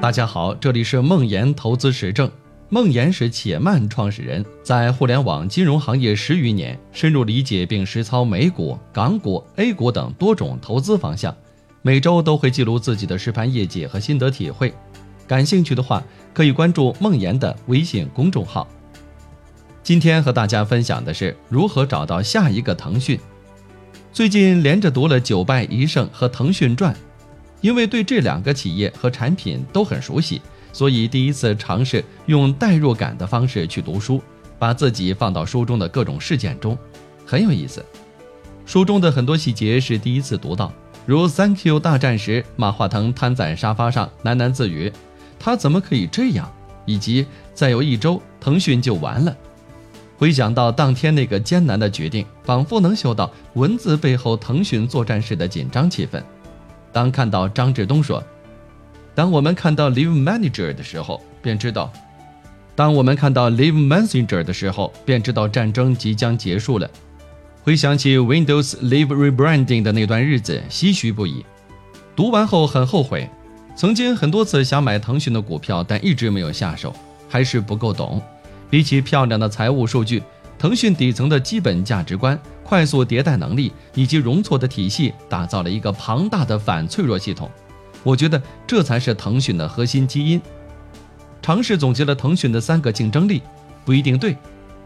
[0.00, 2.28] 大家好，这里是梦岩投资实证。
[2.70, 11.36] 梦岩是且慢创始人，在互联网金融行业十余年，深入理解并实操美股、港股、A 股等多种投资方向。
[11.82, 14.72] 每周都会记录自己的实盘业绩和心得体会。
[15.28, 18.66] 感兴趣的话，可以关注梦岩的微信公众号。
[19.82, 23.20] 今天和大家分享的是如何找到下一个腾讯。
[24.14, 26.94] 最近连着读了《九败一胜》和《腾讯传》。
[27.60, 30.40] 因为对这两个企业和产品都很熟悉，
[30.72, 34.22] 所以第一次尝试用代入感的方式去读书，
[34.58, 36.76] 把自己放到书中的各种事件中，
[37.26, 37.84] 很有意思。
[38.64, 40.72] 书中的很多细节是第一次读到，
[41.04, 44.92] 如 “Thank you” 大战时，马化腾瘫在沙发上喃喃自语
[45.40, 46.50] ：“他怎么可以这样？”
[46.86, 49.36] 以及再有一周，腾讯就完了。
[50.16, 56.22] 回想到当天那个艰难的决定，仿佛能嗅到文字背后腾讯作战时的紧张气氛。
[56.92, 58.22] 当看到张志东说
[59.14, 61.90] ：“当我们看到 Live Manager 的时候，便知道；
[62.74, 66.90] 当我们看到 Live Messenger 的时候，便知道战争即将结束了。”
[67.62, 71.44] 回想起 Windows Live Rebranding 的那段日子，唏嘘不已。
[72.16, 73.28] 读完后很后悔，
[73.76, 76.94] 曾经很多次想买腾讯的股票，但一直没有下手，
[77.28, 78.20] 还是不够懂。
[78.70, 80.22] 比起漂亮的财务数据，
[80.60, 82.38] 腾讯底层的基本价值观。
[82.62, 87.50] 快速迭代能力以及容错的体系，打造了一个庞大的反脆弱系统。
[88.04, 90.40] 我觉得这才是腾讯的核心基因。
[91.42, 93.42] 尝试总结了腾讯的三个竞争力，
[93.84, 94.36] 不一定对：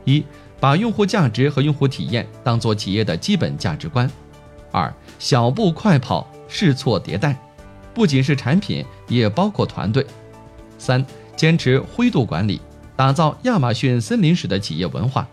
[0.05, 0.25] 一、
[0.59, 4.09] 把用户价值和用户体验当做企业的基本价值观；
[4.71, 7.37] 二、小步快跑，试错迭代，
[7.93, 10.03] 不仅是产品，也包括团队；
[10.79, 11.05] 三、
[11.37, 12.63] 坚持灰度管理，
[12.97, 15.29] 打造亚马逊森林式的企业文化。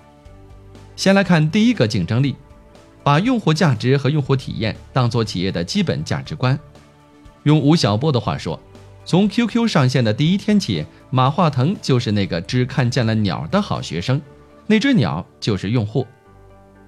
[1.01, 2.35] 先来看第一个竞争力，
[3.01, 6.59] 把用户价值和用户体验当做企业的基本价值观。
[7.41, 8.59] 用吴晓波的话说，
[9.03, 14.21] 从 QQ 上线的第一天起，马化腾就是那个只看见了鸟的好学生，
[14.67, 16.05] 那只鸟就是用户。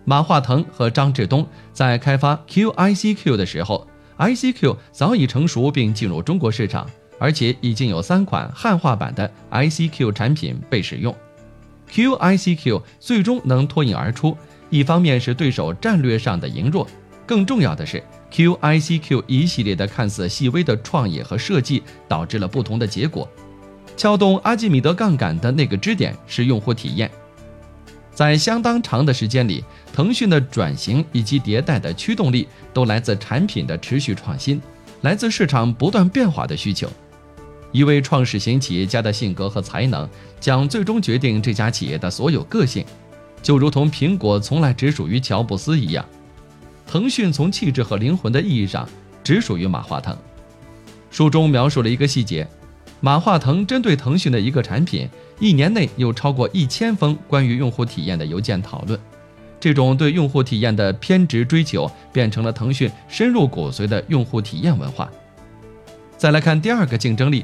[0.06, 3.88] 马化腾和张志东在开发 QICQ 的时候
[4.20, 6.88] ，ICQ 早已成熟并进入中国市场，
[7.18, 11.16] 而且已经有三款汉化版的 ICQ 产品被使用。
[11.94, 14.36] QICQ 最终能脱颖而出，
[14.72, 16.88] 一方面是对手战略上的羸弱，
[17.28, 23.30] 更重要的是 QICQ 一系列的看似细微的创意和设计导致了不同的结果。
[23.96, 27.12] 撬动阿基米德杠杆的那个支点是用户体验。
[28.12, 34.60] 在相当长的时间里，腾讯的转型以及迭代的驱动力都来自产品的持续创新，
[35.02, 36.90] 来自市场不断变化的需求。
[37.74, 40.08] 一位创始型企业家的性格和才能，
[40.40, 42.86] 将最终决定这家企业的所有个性，
[43.42, 46.06] 就如同苹果从来只属于乔布斯一样，
[46.86, 48.88] 腾讯从气质和灵魂的意义上
[49.24, 50.16] 只属于马化腾。
[51.10, 52.48] 书中描述了一个细节：
[53.02, 55.10] 马化腾针对腾讯的一个产品，
[55.40, 59.00] 一年内有超过一千封关于用户体验的邮件讨论。
[59.60, 65.10] 这种对用户体验的偏执追求，变成了腾讯深入骨髓的用户体验文化。
[66.18, 67.44] 再来看第二个竞争力。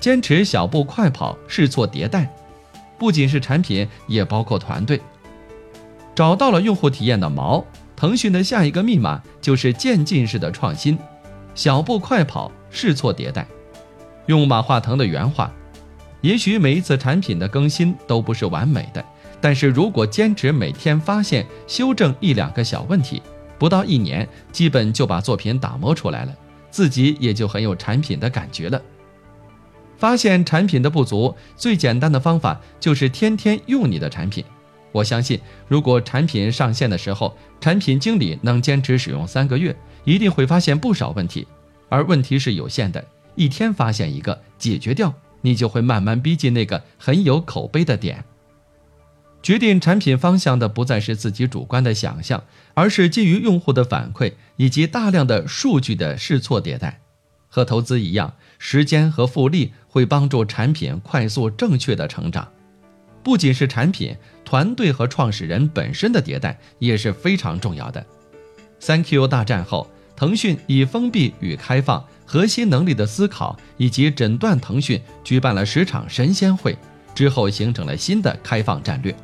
[0.00, 2.34] 坚持小步快跑，试错迭代，
[2.98, 5.00] 不仅是产品，也包括团队。
[6.14, 7.62] 找到了用户体验的锚，
[7.94, 10.98] 腾讯的下一个密码就是渐进式的创新，
[11.54, 13.46] 小步快跑，试错迭代。
[14.26, 15.52] 用马化腾的原话
[16.22, 19.04] ：“也许每一次产品的更新都不是完美的，
[19.40, 23.22] 但是如果坚持每天发现、修正一两个小问题，
[23.58, 26.34] 不到一年，基本就把作品打磨出来了，
[26.70, 28.80] 自己也就很有产品的感觉了。”
[30.00, 34.42] 发现产品的不足，最简单的方法就是天天用你的产品。
[34.92, 35.38] 我相信，
[35.68, 41.46] 如果产品上线的时候，产品经理能坚持使用三个月，一定会发现不少问题。
[41.90, 45.12] 而问题是有限的，一天发现一个，解决掉，
[45.42, 48.24] 你就会慢慢逼近那个很有口碑的点。
[49.42, 57.00] 决定产品方向的不再是自己主观的想象，而是基于用户的反馈以及大量的数据的试错迭代。
[57.52, 62.46] 和投资一样，时间和复利会帮助产品快速正确的成长。
[63.22, 64.14] 不仅是产品，
[64.44, 68.04] 团队和创始人本身的迭代也是非常重要的。
[68.78, 76.76] 三 Q 大战后，腾讯以封闭与开放、核心能力的思考以及诊断腾讯举办了十场神仙会，
[77.14, 79.16] 之后形成了新的开放战略。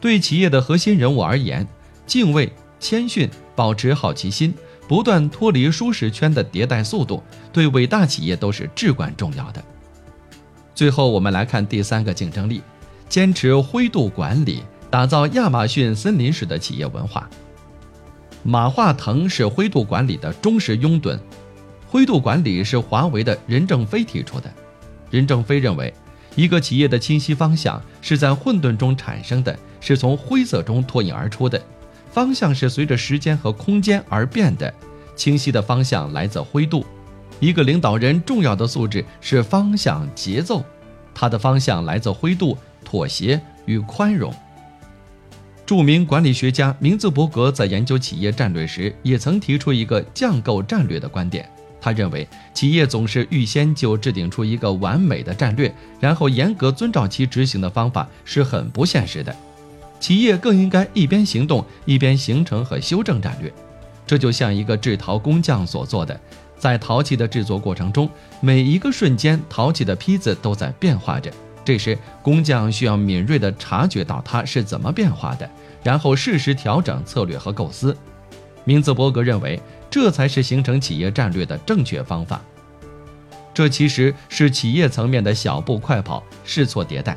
[0.00, 1.64] 对企业的核心人物而言，
[2.04, 4.52] 敬畏、谦逊、保持好奇心。
[4.86, 7.22] 不断脱离舒适圈的迭代速度，
[7.52, 9.64] 对伟大企业都是至关重要的。
[10.74, 12.60] 最后，我们来看第三个竞争力：
[13.08, 17.28] 坚持灰度管理，打造亚马逊森林式的企业文化。
[18.42, 21.18] 马化腾是灰度管理的忠实拥趸，
[21.88, 24.52] 灰度管理是华为的任正非提出的。
[25.10, 25.94] 任正非认为，
[26.34, 31.58] 一个企业的清晰方向是在混沌中产生的，是从灰色中脱颖而出的。
[32.14, 34.72] 方向是随着时间和空间而变的，
[35.16, 36.86] 清晰的方向来自灰度。
[37.40, 40.64] 一个领导人重要的素质是方向节奏，
[41.12, 44.32] 他的方向来自灰度、妥协与宽容。
[45.66, 51.50] 著名管理学家明兹伯格在研究企业战略时，也曾提出一个降构战略的观点。
[51.80, 59.34] 他认为，企业总是预先就制定出一个完美的战略，然后严格遵照其执行的方法是很不现实的。
[60.00, 63.52] 企业更应该一边行动，一边形成和修正战略。
[64.06, 66.18] 这就像一个制陶工匠所做的，
[66.58, 68.08] 在陶器的制作过程中，
[68.40, 71.32] 每一个瞬间，陶器的坯子都在变化着。
[71.64, 75.48] 这时，工匠需要敏锐地察觉到它是怎么变化的，
[75.82, 77.96] 然后适时调整策略和构思。
[78.64, 79.58] 明兹伯格认为，
[79.90, 82.42] 这才是形成企业战略的正确方法。
[83.54, 87.16] 这其实是企业层面的小步快跑、试错迭代。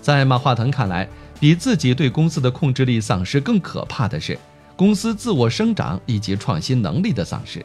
[0.00, 1.06] 在马化腾看来，
[1.40, 4.38] 比自己对公司的控制力丧失更可怕的是，
[4.76, 7.64] 公司自我生长以及创新能力的丧失。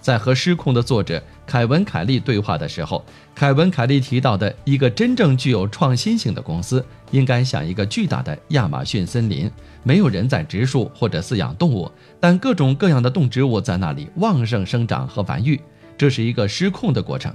[0.00, 3.04] 在和失控的作者凯文·凯利对话的时候，
[3.34, 9.50] 凯文·凯利提到的一个真正具有创新性的公司，应该像一个巨大的亚马逊森林，
[9.82, 15.60] 没有人在植树或者饲养动物，但各种各样的动植物在那里旺盛生长和繁育。
[15.98, 17.34] 这是一个失控的过程，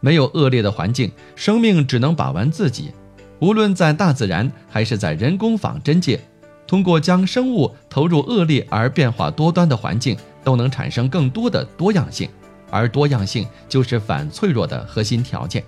[0.00, 2.90] 没有恶劣的环境，生命只能把玩自己。
[3.40, 6.20] 无论在大自然还是在人工仿真界，
[6.66, 12.28] 通过将生物投入恶劣而变化多端的环境，都能产生更多的多样性，
[12.70, 15.64] 而多样性就是反脆弱的核心条件。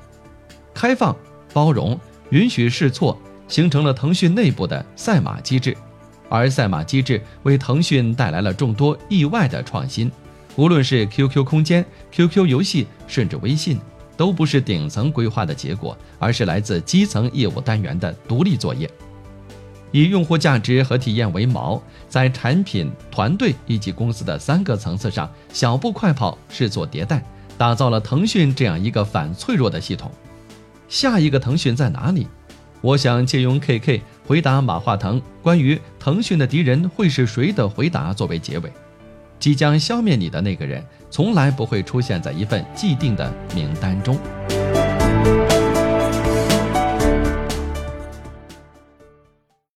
[0.74, 1.16] 开放、
[1.52, 1.98] 包容、
[2.30, 5.76] 允许试错，形成了腾讯内部的赛马机制，
[6.28, 10.10] 而赛马机制为腾讯带来了众多意外的创新。
[10.56, 13.80] 无论是 QQ 空间、QQ 游戏，甚至微信。
[14.16, 18.90] 都不是顶层规划的结果，而是来自基层业务单元的独立作业。
[19.90, 27.22] 以用户价值和体验为锚，在产品、团队以及公司的三个层次上小步快跑，试错迭代，
[27.58, 30.10] 打造了腾讯这样一个反脆弱的系统。
[30.88, 32.26] 下一个腾讯在哪里？
[32.80, 38.72] 我想借用 KK 回答马化腾关于腾讯的敌人会是谁的回答作为结尾。
[39.42, 40.80] 即将消灭你的那个人，
[41.10, 44.16] 从来不会出现在一份既定的名单中。